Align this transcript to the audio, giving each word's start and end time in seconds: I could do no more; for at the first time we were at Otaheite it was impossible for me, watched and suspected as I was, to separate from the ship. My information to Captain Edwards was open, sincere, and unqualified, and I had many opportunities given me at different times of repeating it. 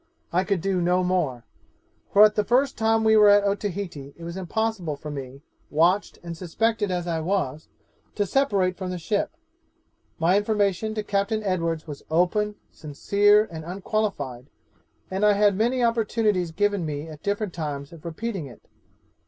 I 0.33 0.43
could 0.45 0.61
do 0.61 0.81
no 0.81 1.03
more; 1.03 1.45
for 2.11 2.25
at 2.25 2.33
the 2.33 2.43
first 2.43 2.75
time 2.75 3.03
we 3.03 3.15
were 3.15 3.29
at 3.29 3.43
Otaheite 3.43 3.95
it 4.17 4.23
was 4.23 4.35
impossible 4.35 4.95
for 4.95 5.11
me, 5.11 5.43
watched 5.69 6.17
and 6.23 6.35
suspected 6.35 6.89
as 6.89 7.05
I 7.05 7.19
was, 7.19 7.69
to 8.15 8.25
separate 8.25 8.75
from 8.77 8.89
the 8.89 8.97
ship. 8.97 9.29
My 10.17 10.37
information 10.37 10.95
to 10.95 11.03
Captain 11.03 11.43
Edwards 11.43 11.85
was 11.85 12.01
open, 12.09 12.55
sincere, 12.71 13.47
and 13.51 13.63
unqualified, 13.63 14.47
and 15.11 15.23
I 15.23 15.33
had 15.33 15.55
many 15.55 15.83
opportunities 15.83 16.49
given 16.51 16.83
me 16.83 17.07
at 17.07 17.21
different 17.21 17.53
times 17.53 17.93
of 17.93 18.03
repeating 18.03 18.47
it. 18.47 18.67